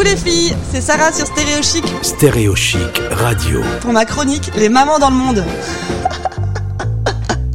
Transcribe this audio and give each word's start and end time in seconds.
Coucou 0.00 0.12
les 0.12 0.16
filles, 0.16 0.56
c'est 0.72 0.80
Sarah 0.80 1.12
sur 1.12 1.26
Stéréo 1.26 1.62
Chic 1.62 1.84
Stéréo 2.00 2.56
Chic 2.56 3.02
Radio. 3.10 3.60
pour 3.82 3.92
ma 3.92 4.06
chronique 4.06 4.50
Les 4.56 4.70
mamans 4.70 4.98
dans 4.98 5.10
le 5.10 5.16
monde. 5.16 5.44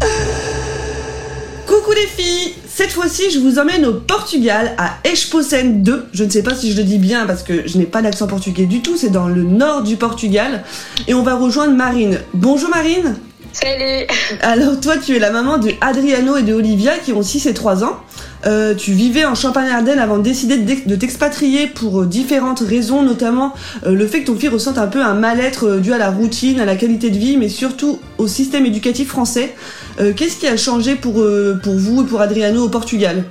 Coucou 1.66 1.92
les 1.92 2.06
filles, 2.06 2.54
cette 2.66 2.92
fois-ci 2.92 3.30
je 3.30 3.40
vous 3.40 3.58
emmène 3.58 3.84
au 3.84 3.92
Portugal 3.92 4.74
à 4.78 4.96
Esposen 5.04 5.82
2. 5.82 6.08
Je 6.14 6.24
ne 6.24 6.30
sais 6.30 6.42
pas 6.42 6.54
si 6.54 6.72
je 6.72 6.78
le 6.78 6.84
dis 6.84 6.96
bien 6.96 7.26
parce 7.26 7.42
que 7.42 7.68
je 7.68 7.76
n'ai 7.76 7.84
pas 7.84 8.00
d'accent 8.00 8.26
portugais 8.26 8.64
du 8.64 8.80
tout, 8.80 8.96
c'est 8.96 9.10
dans 9.10 9.28
le 9.28 9.42
nord 9.42 9.82
du 9.82 9.96
Portugal. 9.96 10.64
Et 11.08 11.12
on 11.12 11.22
va 11.22 11.34
rejoindre 11.34 11.74
Marine. 11.74 12.20
Bonjour 12.32 12.70
Marine 12.70 13.16
Salut 13.52 14.06
Alors 14.42 14.80
toi 14.80 14.96
tu 14.96 15.16
es 15.16 15.18
la 15.18 15.30
maman 15.30 15.58
de 15.58 15.72
Adriano 15.80 16.36
et 16.36 16.42
de 16.42 16.54
Olivia 16.54 16.98
qui 16.98 17.12
ont 17.12 17.22
6 17.22 17.46
et 17.46 17.54
3 17.54 17.84
ans. 17.84 18.00
Euh, 18.46 18.74
tu 18.74 18.92
vivais 18.92 19.24
en 19.24 19.34
Champagne-Ardenne 19.34 19.98
avant 19.98 20.16
de 20.18 20.22
décider 20.22 20.56
de 20.56 20.96
t'expatrier 20.96 21.66
pour 21.66 22.00
euh, 22.00 22.06
différentes 22.06 22.60
raisons, 22.60 23.02
notamment 23.02 23.52
euh, 23.84 23.92
le 23.92 24.06
fait 24.06 24.20
que 24.22 24.28
ton 24.28 24.36
fils 24.36 24.48
ressente 24.48 24.78
un 24.78 24.86
peu 24.86 25.02
un 25.02 25.14
mal-être 25.14 25.76
dû 25.76 25.92
à 25.92 25.98
la 25.98 26.10
routine, 26.10 26.58
à 26.60 26.64
la 26.64 26.76
qualité 26.76 27.10
de 27.10 27.18
vie, 27.18 27.36
mais 27.36 27.50
surtout 27.50 28.00
au 28.16 28.26
système 28.28 28.64
éducatif 28.64 29.08
français. 29.08 29.54
Euh, 30.00 30.14
Qu'est-ce 30.14 30.38
qui 30.38 30.46
a 30.46 30.56
changé 30.56 30.94
pour, 30.94 31.22
pour 31.62 31.74
vous 31.74 32.02
et 32.02 32.06
pour 32.06 32.20
Adriano 32.20 32.64
au 32.64 32.68
Portugal? 32.68 33.24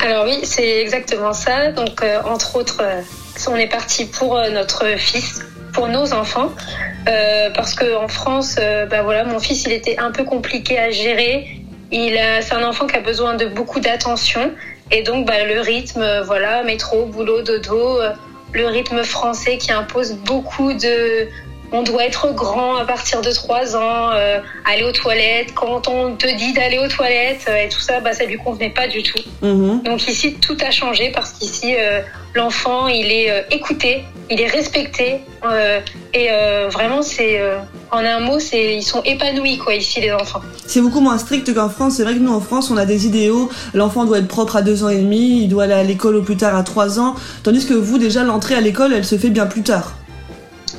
Alors 0.00 0.24
oui, 0.26 0.38
c'est 0.44 0.82
exactement 0.82 1.32
ça. 1.32 1.72
Donc 1.72 2.04
entre 2.24 2.56
autres, 2.56 2.82
on 3.48 3.56
est 3.56 3.68
parti 3.68 4.04
pour 4.04 4.38
notre 4.52 4.84
fils, 4.98 5.40
pour 5.74 5.88
nos 5.88 6.14
enfants, 6.14 6.50
Euh, 7.06 7.50
parce 7.54 7.74
que 7.74 7.94
en 7.96 8.08
France, 8.08 8.56
euh, 8.58 8.86
bah 8.86 9.02
voilà, 9.02 9.24
mon 9.24 9.38
fils, 9.38 9.64
il 9.66 9.72
était 9.72 9.98
un 9.98 10.10
peu 10.10 10.24
compliqué 10.24 10.78
à 10.78 10.90
gérer. 10.90 11.34
Il 11.92 12.18
c'est 12.40 12.54
un 12.54 12.64
enfant 12.66 12.86
qui 12.86 12.96
a 12.96 13.00
besoin 13.00 13.34
de 13.34 13.44
beaucoup 13.44 13.78
d'attention, 13.78 14.52
et 14.90 15.02
donc 15.02 15.26
bah, 15.26 15.44
le 15.44 15.60
rythme, 15.60 16.00
euh, 16.00 16.22
voilà, 16.22 16.62
métro, 16.62 17.04
boulot, 17.04 17.42
dodo, 17.42 18.00
euh, 18.00 18.12
le 18.54 18.66
rythme 18.68 19.02
français 19.04 19.58
qui 19.58 19.70
impose 19.70 20.14
beaucoup 20.30 20.72
de 20.72 21.28
on 21.74 21.82
doit 21.82 22.04
être 22.04 22.32
grand 22.34 22.76
à 22.76 22.84
partir 22.84 23.20
de 23.20 23.32
3 23.32 23.76
ans, 23.76 24.12
euh, 24.12 24.38
aller 24.64 24.84
aux 24.84 24.92
toilettes. 24.92 25.52
Quand 25.54 25.88
on 25.88 26.14
te 26.14 26.28
dit 26.36 26.52
d'aller 26.52 26.78
aux 26.78 26.86
toilettes 26.86 27.46
euh, 27.48 27.64
et 27.64 27.68
tout 27.68 27.80
ça, 27.80 27.98
bah, 27.98 28.12
ça 28.12 28.24
lui 28.24 28.36
convenait 28.36 28.70
pas 28.70 28.86
du 28.86 29.02
tout. 29.02 29.18
Mhm. 29.42 29.82
Donc 29.82 30.06
ici, 30.08 30.34
tout 30.34 30.56
a 30.64 30.70
changé 30.70 31.10
parce 31.12 31.32
qu'ici, 31.32 31.74
euh, 31.76 32.00
l'enfant, 32.34 32.86
il 32.86 33.10
est 33.10 33.46
écouté, 33.50 34.04
il 34.30 34.40
est 34.40 34.46
respecté. 34.46 35.20
et 36.14 36.28
vraiment, 36.70 37.02
c'est 37.02 37.40
en 37.90 37.98
un 37.98 38.20
mot, 38.20 38.38
c'est 38.40 38.76
ils 38.76 38.82
sont 38.82 39.02
épanouis, 39.02 39.58
quoi, 39.58 39.74
ici, 39.74 40.00
les 40.00 40.12
enfants. 40.12 40.40
C'est 40.66 40.80
beaucoup 40.80 41.00
moins 41.00 41.18
strict 41.18 41.52
qu'en 41.54 41.68
France. 41.68 41.96
C'est 41.96 42.04
vrai 42.04 42.14
que 42.14 42.20
nous, 42.20 42.32
en 42.32 42.40
France, 42.40 42.70
on 42.70 42.76
a 42.76 42.86
des 42.86 43.06
idéaux. 43.06 43.50
L'enfant 43.72 44.04
doit 44.04 44.18
être 44.18 44.28
propre 44.28 44.56
à 44.56 44.62
2 44.62 44.84
ans 44.84 44.88
et 44.88 44.98
demi, 44.98 45.42
il 45.42 45.48
doit 45.48 45.64
aller 45.64 45.74
à 45.74 45.82
l'école 45.82 46.16
au 46.16 46.22
plus 46.22 46.36
tard 46.36 46.56
à 46.56 46.62
3 46.62 46.98
ans. 46.98 47.14
Tandis 47.42 47.66
que 47.66 47.74
vous, 47.74 47.98
déjà, 47.98 48.22
l'entrée 48.24 48.54
à 48.54 48.60
l'école, 48.60 48.94
elle 48.94 49.04
se 49.04 49.18
fait 49.18 49.30
bien 49.30 49.46
plus 49.46 49.62
tard. 49.62 49.94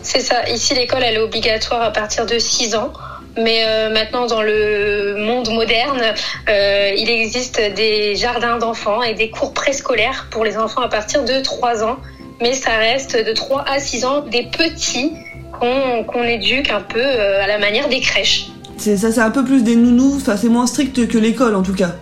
C'est 0.05 0.19
ça. 0.19 0.47
Ici, 0.47 0.75
l'école, 0.75 1.01
elle 1.03 1.15
est 1.15 1.19
obligatoire 1.19 1.81
à 1.81 1.91
partir 1.91 2.27
de 2.27 2.37
6 2.37 2.75
ans. 2.75 2.93
Mais 3.37 3.63
euh, 3.65 3.89
maintenant, 3.89 4.27
dans 4.27 4.43
le 4.43 5.15
monde 5.17 5.49
moderne, 5.49 6.13
euh, 6.47 6.91
il 6.95 7.09
existe 7.09 7.59
des 7.75 8.15
jardins 8.15 8.59
d'enfants 8.59 9.01
et 9.01 9.15
des 9.15 9.31
cours 9.31 9.51
préscolaires 9.51 10.27
pour 10.29 10.45
les 10.45 10.57
enfants 10.57 10.81
à 10.81 10.89
partir 10.89 11.25
de 11.25 11.41
3 11.41 11.83
ans. 11.83 11.97
Mais 12.39 12.53
ça 12.53 12.77
reste 12.77 13.17
de 13.17 13.33
3 13.33 13.65
à 13.67 13.79
6 13.79 14.05
ans 14.05 14.21
des 14.21 14.43
petits 14.43 15.11
qu'on 15.59 16.03
qu'on 16.03 16.23
éduque 16.23 16.69
un 16.69 16.81
peu 16.81 17.01
euh, 17.01 17.43
à 17.43 17.47
la 17.47 17.57
manière 17.57 17.89
des 17.89 17.99
crèches. 17.99 18.49
C'est 18.77 18.97
ça, 18.97 19.11
c'est 19.11 19.21
un 19.21 19.31
peu 19.31 19.43
plus 19.43 19.63
des 19.63 19.75
nounous. 19.75 20.17
Enfin, 20.17 20.37
c'est 20.37 20.49
moins 20.49 20.67
strict 20.67 21.07
que 21.07 21.17
l'école, 21.17 21.55
en 21.55 21.63
tout 21.63 21.73
cas. 21.73 21.95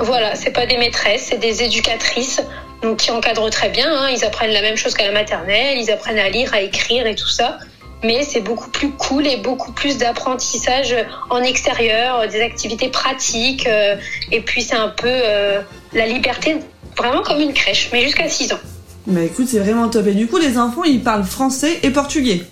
Voilà, 0.00 0.34
c'est 0.34 0.50
pas 0.50 0.66
des 0.66 0.76
maîtresses, 0.76 1.28
c'est 1.30 1.38
des 1.38 1.62
éducatrices 1.62 2.42
donc 2.82 2.98
qui 2.98 3.10
encadrent 3.10 3.50
très 3.50 3.68
bien. 3.68 3.90
hein. 3.90 4.08
Ils 4.10 4.24
apprennent 4.24 4.52
la 4.52 4.62
même 4.62 4.76
chose 4.76 4.94
qu'à 4.94 5.06
la 5.06 5.12
maternelle, 5.12 5.78
ils 5.78 5.90
apprennent 5.90 6.18
à 6.18 6.28
lire, 6.28 6.52
à 6.52 6.60
écrire 6.60 7.06
et 7.06 7.14
tout 7.14 7.28
ça. 7.28 7.58
Mais 8.04 8.24
c'est 8.24 8.40
beaucoup 8.40 8.68
plus 8.70 8.90
cool 8.90 9.26
et 9.28 9.36
beaucoup 9.36 9.70
plus 9.72 9.96
d'apprentissage 9.96 10.94
en 11.30 11.40
extérieur, 11.42 12.20
euh, 12.20 12.26
des 12.26 12.40
activités 12.40 12.88
pratiques. 12.88 13.66
euh, 13.68 13.94
et 14.32 14.40
puis 14.40 14.62
c'est 14.62 14.74
un 14.74 14.88
peu 14.88 15.08
euh, 15.08 15.60
la 15.92 16.06
liberté, 16.06 16.56
vraiment 16.96 17.22
comme 17.22 17.40
une 17.40 17.52
crèche, 17.54 17.90
mais 17.92 18.02
jusqu'à 18.02 18.28
6 18.28 18.52
ans. 18.52 18.58
Mais 19.06 19.26
écoute, 19.26 19.46
c'est 19.48 19.58
vraiment 19.60 19.88
top. 19.88 20.06
Et 20.08 20.14
du 20.14 20.26
coup, 20.26 20.38
les 20.38 20.58
enfants, 20.58 20.84
ils 20.84 21.00
parlent 21.02 21.24
français 21.24 21.78
et 21.82 21.90
portugais. 21.90 22.42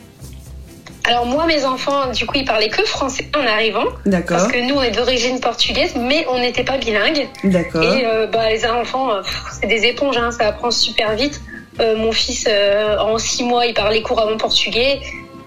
Alors 1.11 1.27
moi, 1.27 1.45
mes 1.47 1.65
enfants, 1.65 2.07
du 2.13 2.25
coup, 2.25 2.35
ils 2.37 2.45
parlaient 2.45 2.69
que 2.69 2.85
français 2.85 3.27
en 3.37 3.45
arrivant. 3.45 3.85
D'accord, 4.07 4.37
Parce 4.39 4.53
que 4.53 4.59
nous, 4.61 4.77
on 4.77 4.83
est 4.83 4.93
d'origine 4.93 5.41
portugaise, 5.41 5.95
mais 5.97 6.25
on 6.31 6.39
n'était 6.39 6.63
pas 6.63 6.77
bilingues. 6.79 7.27
d'accord. 7.43 7.83
Et 7.83 8.05
euh, 8.07 8.29
bah, 8.29 8.49
les 8.49 8.65
enfants, 8.65 9.11
euh, 9.13 9.23
c'est 9.61 9.67
des 9.67 9.87
éponges, 9.87 10.17
hein, 10.19 10.31
ça 10.31 10.47
apprend 10.47 10.71
super 10.71 11.17
vite. 11.17 11.41
Euh, 11.81 11.97
mon 11.97 12.13
fils, 12.13 12.47
euh, 12.49 12.97
en 12.99 13.19
six 13.19 13.43
mois, 13.43 13.67
il 13.67 13.75
parlait 13.75 14.03
couramment 14.03 14.37
portugais. 14.37 15.01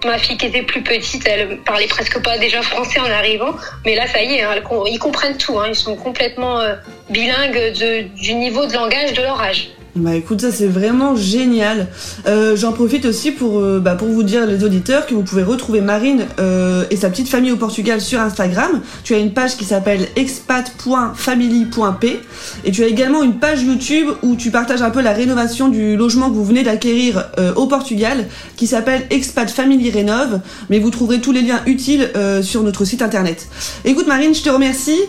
Ma 0.04 0.18
fille 0.18 0.36
qui 0.36 0.44
était 0.44 0.60
plus 0.60 0.82
petite, 0.82 1.26
elle 1.26 1.56
parlait 1.60 1.86
presque 1.86 2.22
pas 2.22 2.36
déjà 2.36 2.60
français 2.60 3.00
en 3.00 3.10
arrivant. 3.10 3.52
Mais 3.86 3.94
là, 3.94 4.06
ça 4.06 4.20
y 4.22 4.34
est, 4.34 4.42
hein, 4.42 4.50
ils 4.86 4.98
comprennent 4.98 5.38
tout. 5.38 5.58
Hein, 5.58 5.68
ils 5.68 5.74
sont 5.74 5.96
complètement 5.96 6.60
bilingues 7.08 7.72
de- 7.80 8.02
du 8.22 8.34
niveau 8.34 8.66
de 8.66 8.74
langage 8.74 9.14
de 9.14 9.22
leur 9.22 9.40
âge. 9.40 9.70
Bah 9.96 10.16
écoute, 10.16 10.40
ça 10.40 10.50
c'est 10.50 10.66
vraiment 10.66 11.14
génial. 11.14 11.86
Euh, 12.26 12.56
J'en 12.56 12.72
profite 12.72 13.04
aussi 13.04 13.30
pour, 13.30 13.60
euh, 13.60 13.78
bah, 13.78 13.94
pour 13.94 14.08
vous 14.08 14.24
dire, 14.24 14.44
les 14.44 14.64
auditeurs, 14.64 15.06
que 15.06 15.14
vous 15.14 15.22
pouvez 15.22 15.44
retrouver 15.44 15.80
Marine 15.80 16.26
euh, 16.40 16.84
et 16.90 16.96
sa 16.96 17.10
petite 17.10 17.28
famille 17.28 17.52
au 17.52 17.56
Portugal 17.56 18.00
sur 18.00 18.20
Instagram. 18.20 18.80
Tu 19.04 19.14
as 19.14 19.18
une 19.18 19.32
page 19.32 19.56
qui 19.56 19.64
s'appelle 19.64 20.08
expat.family.p 20.16 22.20
et 22.64 22.72
tu 22.72 22.82
as 22.82 22.88
également 22.88 23.22
une 23.22 23.38
page 23.38 23.62
YouTube 23.62 24.08
où 24.22 24.34
tu 24.34 24.50
partages 24.50 24.82
un 24.82 24.90
peu 24.90 25.00
la 25.00 25.12
rénovation 25.12 25.68
du 25.68 25.96
logement 25.96 26.28
que 26.28 26.34
vous 26.34 26.44
venez 26.44 26.64
d'acquérir 26.64 27.28
au 27.56 27.66
Portugal 27.66 28.26
qui 28.56 28.66
s'appelle 28.66 29.06
Expat 29.10 29.48
Family 29.48 29.90
Rénove. 29.90 30.40
Mais 30.70 30.80
vous 30.80 30.90
trouverez 30.90 31.20
tous 31.20 31.30
les 31.30 31.42
liens 31.42 31.60
utiles 31.66 32.10
sur 32.42 32.62
notre 32.62 32.84
site 32.84 33.02
internet. 33.02 33.46
Écoute 33.84 34.08
Marine, 34.08 34.34
je 34.34 34.42
te 34.42 34.50
remercie. 34.50 35.00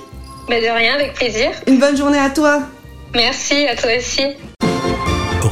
Mais 0.49 0.61
de 0.61 0.67
rien, 0.67 0.95
avec 0.95 1.15
plaisir. 1.15 1.49
Une 1.65 1.79
bonne 1.79 1.97
journée 1.97 2.19
à 2.19 2.29
toi. 2.29 2.59
Merci 3.15 3.65
à 3.67 3.75
toi 3.75 3.89
aussi. 3.97 4.21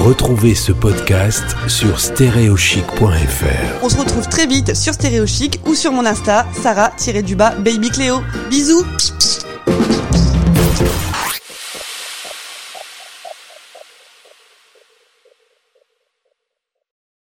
Retrouvez 0.04 0.54
ce 0.54 0.74
podcast 0.74 1.56
sur 1.70 1.98
stéréochic.fr. 1.98 3.84
On 3.84 3.88
se 3.88 3.98
retrouve 3.98 4.28
très 4.28 4.46
vite 4.46 4.76
sur 4.76 4.94
Stéréo 4.94 5.26
Chic 5.26 5.62
ou 5.66 5.76
sur 5.76 5.94
mon 5.94 6.06
Insta, 6.06 6.46
Sarah-du-bas 6.62 7.56
Baby 7.60 7.90
Cléo. 7.90 8.20
Bisous 8.50 8.84